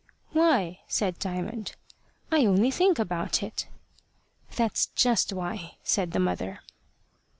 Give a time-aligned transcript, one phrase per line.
[0.31, 1.75] "Why?" said Diamond.
[2.31, 3.67] "I only think about it."
[4.55, 6.61] "That's just why," said the mother.